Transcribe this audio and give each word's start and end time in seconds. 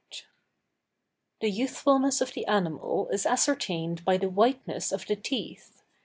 The 1.41 1.51
youthfulness 1.51 2.21
of 2.21 2.33
the 2.33 2.47
animal 2.47 3.07
is 3.09 3.27
ascertained 3.27 4.03
by 4.03 4.17
the 4.17 4.31
whiteness 4.31 4.91
of 4.91 5.05
the 5.05 5.15
teeth. 5.15 5.83